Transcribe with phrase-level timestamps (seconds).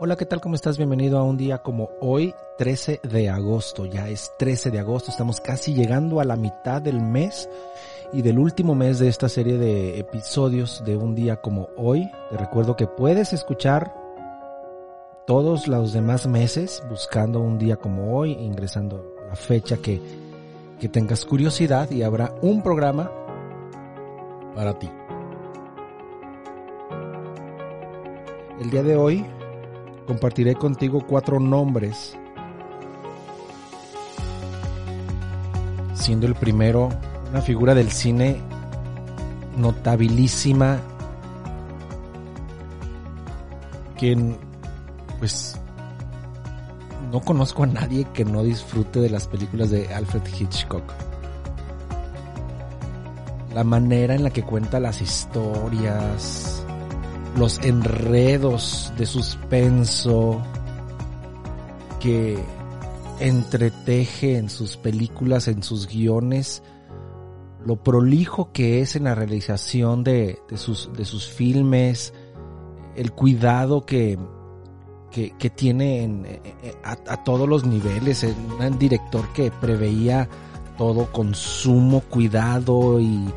[0.00, 0.40] Hola, ¿qué tal?
[0.40, 0.76] ¿Cómo estás?
[0.78, 3.84] Bienvenido a un día como hoy, 13 de agosto.
[3.84, 7.50] Ya es 13 de agosto, estamos casi llegando a la mitad del mes
[8.12, 12.08] y del último mes de esta serie de episodios de un día como hoy.
[12.30, 13.92] Te recuerdo que puedes escuchar
[15.26, 20.00] todos los demás meses buscando un día como hoy, ingresando la fecha que,
[20.78, 23.10] que tengas curiosidad y habrá un programa
[24.54, 24.88] para ti.
[28.60, 29.26] El día de hoy
[30.08, 32.16] compartiré contigo cuatro nombres,
[35.92, 36.88] siendo el primero
[37.30, 38.40] una figura del cine
[39.58, 40.78] notabilísima
[43.98, 44.16] que
[45.18, 45.60] pues
[47.12, 50.84] no conozco a nadie que no disfrute de las películas de Alfred Hitchcock.
[53.54, 56.57] La manera en la que cuenta las historias,
[57.38, 60.42] los enredos de suspenso
[62.00, 62.36] que
[63.20, 66.62] entreteje en sus películas, en sus guiones,
[67.64, 72.12] lo prolijo que es en la realización de, sus, de sus filmes,
[72.96, 74.18] el cuidado que,
[75.10, 76.40] que, tiene
[76.82, 80.28] a, a, todos los niveles, un director que preveía
[80.76, 83.28] todo con sumo cuidado y,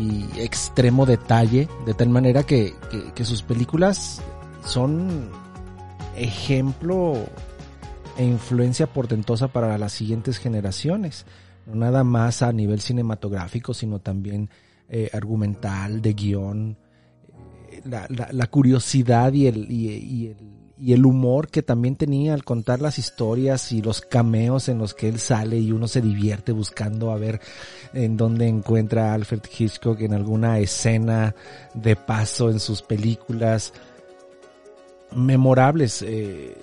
[0.00, 2.74] y extremo detalle, de tal manera que,
[3.22, 4.22] sus películas
[4.64, 5.28] son
[6.16, 7.14] ejemplo
[8.16, 11.26] e influencia portentosa para las siguientes generaciones.
[11.66, 14.50] No nada más a nivel cinematográfico, sino también
[14.88, 16.78] eh, argumental, de guion,
[17.70, 22.80] eh, la, curiosidad y el, y el y el humor que también tenía al contar
[22.80, 27.10] las historias y los cameos en los que él sale y uno se divierte buscando
[27.10, 27.40] a ver
[27.92, 31.34] en dónde encuentra a Alfred Hitchcock en alguna escena
[31.74, 33.74] de paso en sus películas.
[35.14, 36.56] Memorables eh,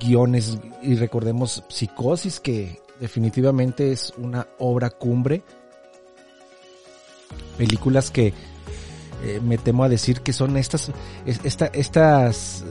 [0.00, 5.42] guiones y recordemos Psicosis que definitivamente es una obra cumbre.
[7.56, 8.32] Películas que
[9.22, 10.90] eh, me temo a decir que son estas,
[11.24, 12.64] esta, estas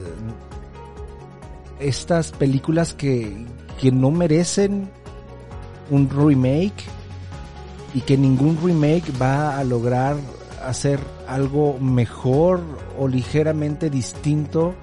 [1.80, 3.46] estas películas que,
[3.80, 4.90] que no merecen
[5.90, 6.84] un remake
[7.94, 10.16] y que ningún remake va a lograr
[10.64, 12.60] hacer algo mejor
[12.98, 14.74] o ligeramente distinto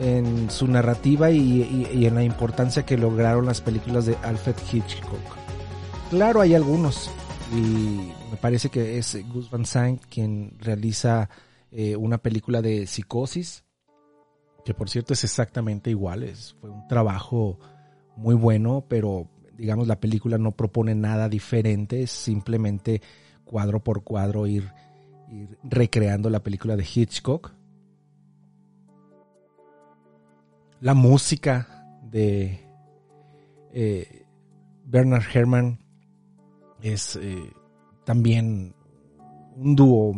[0.00, 5.20] en su narrativa y, en la importancia que lograron las películas de Alfred Hitchcock.
[6.10, 7.10] Claro, hay algunos
[7.54, 11.28] y me parece que es Gus Van Sant quien realiza
[11.70, 13.64] eh, una película de psicosis
[14.64, 17.58] que por cierto es exactamente igual, es, fue un trabajo
[18.16, 23.02] muy bueno, pero digamos la película no propone nada diferente, es simplemente
[23.44, 24.72] cuadro por cuadro ir,
[25.62, 27.52] recreando la película de Hitchcock.
[30.80, 32.60] La música de
[33.72, 34.26] eh,
[34.84, 35.78] Bernard Herrmann
[36.82, 37.52] es eh,
[38.04, 38.74] también
[39.56, 40.14] un dúo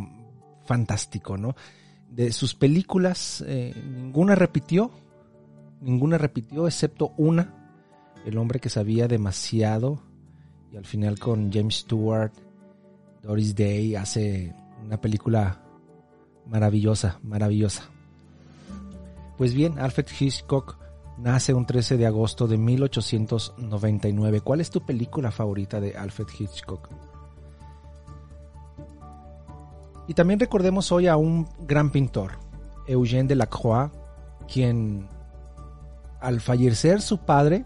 [0.65, 1.55] fantástico, ¿no?
[2.15, 4.91] De sus películas, eh, ninguna repitió,
[5.81, 7.61] ninguna repitió excepto una,
[8.25, 10.01] El hombre que sabía demasiado,
[10.73, 12.33] y al final con James Stewart,
[13.23, 15.61] Doris Day hace una película
[16.47, 17.91] maravillosa, maravillosa.
[19.37, 20.79] Pues bien, Alfred Hitchcock
[21.19, 24.41] nace un 13 de agosto de 1899.
[24.41, 26.89] ¿Cuál es tu película favorita de Alfred Hitchcock?
[30.07, 32.33] Y también recordemos hoy a un gran pintor,
[32.87, 33.91] Eugène Delacroix,
[34.53, 35.09] quien
[36.21, 37.65] al fallecer su padre,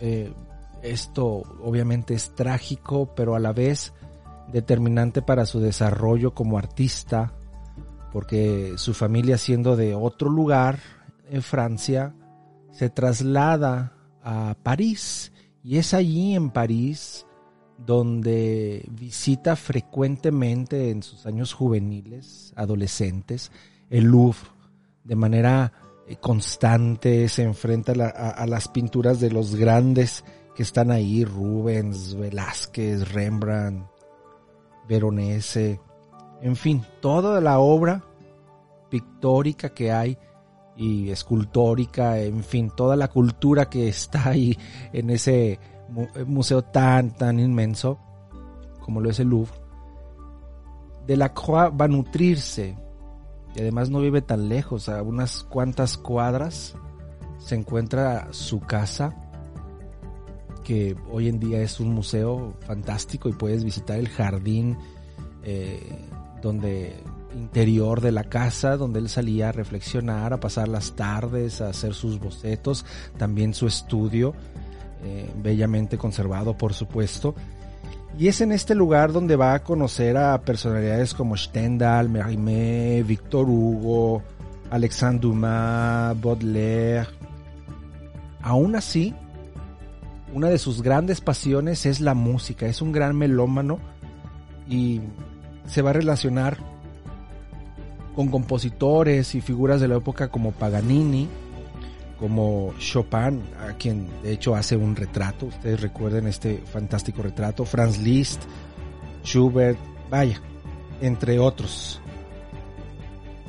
[0.00, 0.32] eh,
[0.82, 3.92] esto obviamente es trágico, pero a la vez
[4.52, 7.32] determinante para su desarrollo como artista,
[8.12, 10.78] porque su familia siendo de otro lugar
[11.30, 12.14] en Francia,
[12.70, 17.26] se traslada a París y es allí en París
[17.78, 23.50] donde visita frecuentemente en sus años juveniles, adolescentes,
[23.88, 24.48] el Louvre.
[25.04, 25.72] De manera
[26.06, 30.24] eh, constante, se enfrenta a, las pinturas de los grandes
[30.54, 33.86] que están ahí, Rubens, Velázquez, Rembrandt,
[34.88, 35.80] Veronese,
[36.40, 38.04] en fin, toda la obra
[38.90, 40.18] pictórica que hay
[40.76, 44.56] y escultórica, en fin, toda la cultura que está ahí
[44.92, 45.58] en ese
[46.26, 47.98] museo tan, tan inmenso
[48.80, 49.52] como lo es el Louvre,
[51.06, 52.74] de la Croix va a nutrirse
[53.54, 56.74] y además no vive tan lejos, a unas cuantas cuadras
[57.38, 59.14] se encuentra su casa,
[60.64, 64.78] que hoy en día es un museo fantástico y puedes visitar el jardín
[65.42, 66.08] eh,
[66.40, 67.02] donde
[67.34, 71.94] interior de la casa donde él salía a reflexionar, a pasar las tardes, a hacer
[71.94, 72.86] sus bocetos,
[73.16, 74.34] también su estudio,
[75.04, 77.34] eh, bellamente conservado por supuesto.
[78.18, 83.48] Y es en este lugar donde va a conocer a personalidades como Stendhal, Mérimée, Victor
[83.48, 84.22] Hugo,
[84.70, 87.06] Alexandre Dumas, Baudelaire.
[88.40, 89.14] Aún así,
[90.32, 93.78] una de sus grandes pasiones es la música, es un gran melómano
[94.68, 95.00] y
[95.66, 96.58] se va a relacionar
[98.14, 101.28] con compositores y figuras de la época como Paganini,
[102.18, 107.98] como Chopin, a quien de hecho hace un retrato, ustedes recuerden este fantástico retrato, Franz
[107.98, 108.42] Liszt,
[109.24, 109.78] Schubert,
[110.10, 110.40] vaya,
[111.00, 112.00] entre otros.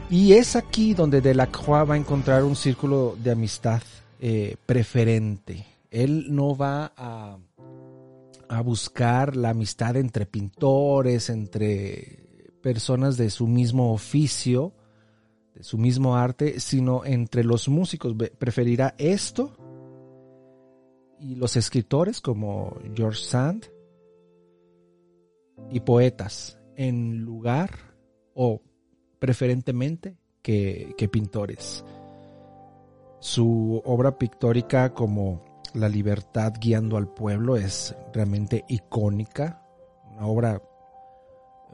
[0.10, 3.82] Y es aquí donde Delacroix va a encontrar un círculo de amistad
[4.20, 5.66] eh, preferente.
[5.92, 7.38] Él no va a,
[8.48, 12.20] a buscar la amistad entre pintores, entre
[12.62, 14.74] personas de su mismo oficio,
[15.60, 18.16] su mismo arte, sino entre los músicos.
[18.38, 19.54] Preferirá esto
[21.20, 23.66] y los escritores como George Sand
[25.70, 27.72] y poetas en lugar
[28.34, 28.62] o
[29.20, 31.84] preferentemente que, pintores.
[33.20, 39.62] Su obra pictórica como La libertad guiando al pueblo es realmente icónica,
[40.12, 40.64] una obra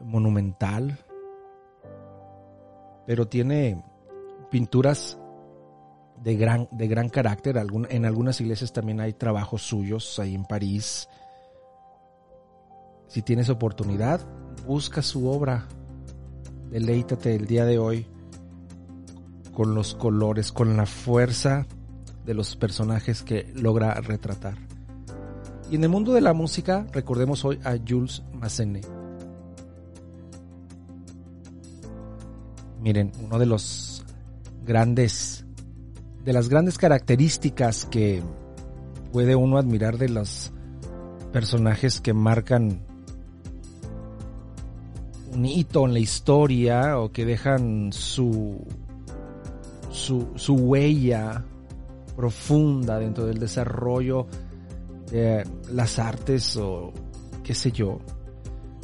[0.02, 1.00] monumental,
[3.06, 3.84] pero tiene
[4.50, 5.18] pinturas
[6.24, 7.58] de gran, de gran carácter.
[7.90, 11.08] En algunas iglesias también hay trabajos suyos, ahí en París.
[13.08, 14.22] Si tienes oportunidad,
[14.66, 15.68] busca su obra,
[16.70, 18.06] Deleítate el día de hoy
[19.54, 21.66] con los colores, con la fuerza
[22.26, 24.58] de los personajes que logra retratar.
[25.72, 29.05] Y en el mundo de la música, recordemos hoy a Jules Massenet.
[32.86, 34.06] Miren, uno de los
[34.64, 35.44] grandes,
[36.24, 38.22] de las grandes características que
[39.12, 40.54] puede uno admirar de los
[41.34, 42.86] personajes que marcan
[45.34, 48.64] un hito en la historia o que dejan su,
[49.90, 51.44] su, huella
[52.16, 54.28] profunda dentro del desarrollo
[55.10, 56.94] de las artes o
[57.44, 57.98] qué sé yo,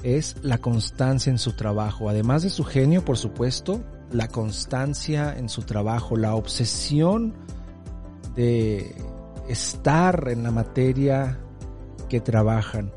[0.04, 2.10] es la constancia en su trabajo.
[2.10, 3.82] Además de su genio, por supuesto,
[4.12, 7.34] la constancia en su trabajo, la obsesión
[8.36, 8.96] de
[9.48, 11.40] estar en la materia
[12.10, 12.92] que trabajan.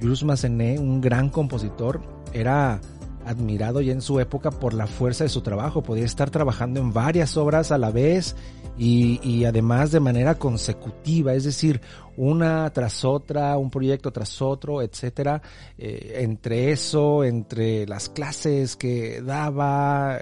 [0.00, 2.00] Jules Massenet, un gran compositor,
[2.32, 2.80] era
[3.26, 5.82] admirado ya en su época por la fuerza de su trabajo.
[5.82, 8.36] Podía estar trabajando en varias obras a la vez
[8.76, 11.80] y, además de manera consecutiva, es decir,
[12.16, 15.42] una tras otra, un proyecto tras otro, etcétera.
[15.78, 20.18] Eh, entre eso, entre las clases que daba,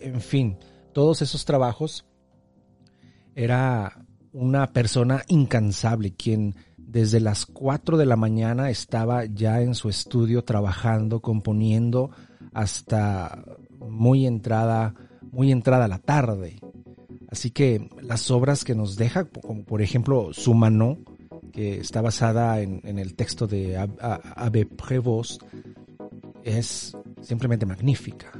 [0.00, 0.58] en fin,
[0.92, 2.06] todos esos trabajos,
[3.34, 6.56] era una persona incansable quien
[6.94, 12.12] desde las 4 de la mañana estaba ya en su estudio trabajando, componiendo
[12.52, 13.44] hasta
[13.80, 14.94] muy entrada,
[15.32, 16.60] muy entrada la tarde.
[17.28, 20.98] Así que las obras que nos deja, como por ejemplo Su mano,
[21.52, 25.42] que está basada en, el texto de Abe Prévost,
[26.44, 28.30] es simplemente magnífica.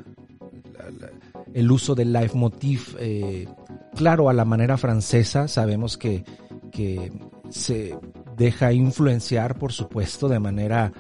[1.53, 3.49] el uso del leitmotiv, eh,
[3.97, 6.25] claro, a la manera francesa, sabemos que,
[6.71, 7.11] que
[7.51, 7.97] se
[8.37, 10.93] deja influenciar, por supuesto, de manera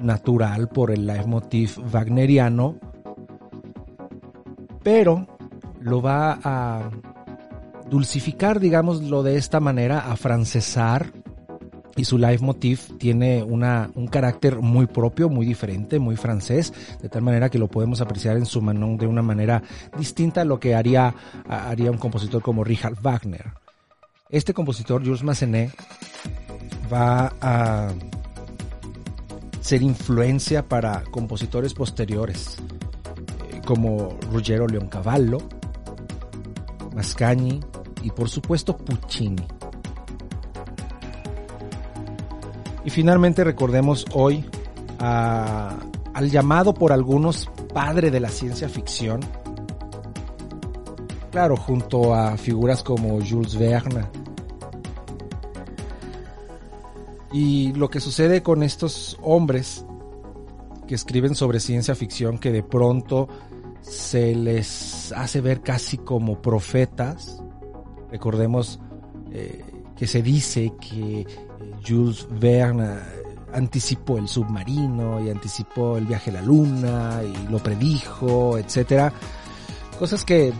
[0.00, 2.76] natural por el leitmotiv wagneriano,
[4.82, 5.26] pero
[5.80, 6.90] lo va a
[7.88, 11.12] dulcificar, digámoslo de esta manera, a francesar
[11.96, 17.22] y su leitmotiv tiene una, un carácter muy propio, muy diferente, muy francés, de tal
[17.22, 19.62] manera que lo podemos apreciar en su Manon de una manera
[19.98, 21.14] distinta a lo que haría,
[21.48, 23.52] haría un compositor como Richard Wagner.
[24.30, 25.72] Este compositor, Jules Massenet,
[26.92, 27.88] va a
[29.60, 32.58] ser influencia para compositores posteriores
[33.50, 35.38] eh, como Ruggero Leoncavallo,
[36.94, 37.60] Mascagni
[38.02, 39.46] y por supuesto Puccini.
[42.84, 44.44] Y finalmente recordemos hoy
[44.98, 49.20] al llamado por algunos padre de la ciencia ficción,
[51.30, 54.21] claro, junto a figuras como Jules Verne,
[57.32, 59.86] Y lo que sucede con estos hombres
[60.86, 63.28] que escriben sobre ciencia ficción que de pronto
[63.80, 67.42] se les hace ver casi como profetas.
[68.10, 68.80] Recordemos
[69.30, 69.64] eh,
[69.96, 71.26] que se dice que eh,
[71.86, 72.98] Jules Verne
[73.52, 79.12] anticipó el submarino y anticipó el viaje a la luna y lo predijo, etcétera.
[79.98, 80.52] Cosas que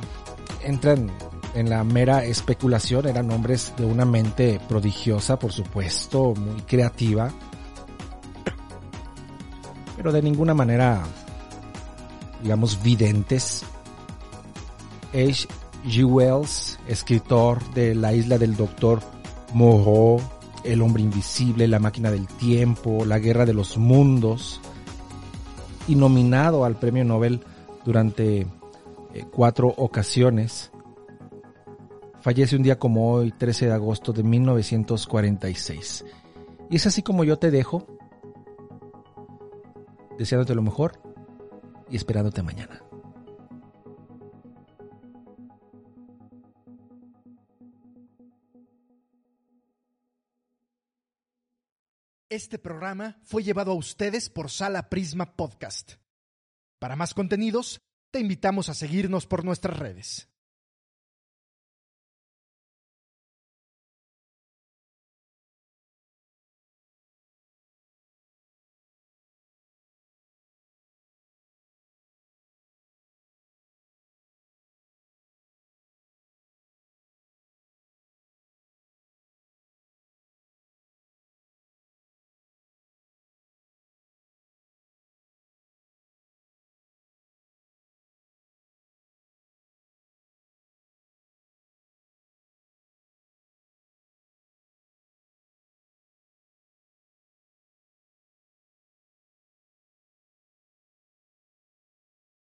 [0.63, 1.11] entran
[1.55, 7.31] en la mera especulación, eran hombres de una mente prodigiosa, por supuesto, muy creativa,
[9.97, 11.03] pero de ninguna manera,
[12.43, 13.65] digamos, videntes.
[15.15, 15.47] H.
[15.85, 16.05] G.
[16.05, 19.01] Wells, escritor de La isla del doctor
[19.53, 20.21] Moreau,
[20.65, 24.61] El hombre invisible, La máquina del tiempo, La guerra de los mundos,
[25.87, 27.41] y nominado al premio Nobel
[27.85, 30.71] durante eh, cuatro ocasiones,
[32.23, 36.05] fallece un día como hoy, 13 de agosto de 1946.
[36.71, 37.87] Y es así como yo te dejo,
[40.19, 41.03] deseándote lo mejor
[41.91, 42.83] y esperándote mañana.
[52.31, 55.95] Este programa fue llevado a ustedes por Sala Prisma Podcast.
[56.79, 60.32] Para más contenidos, te invitamos a seguirnos por nuestras redes.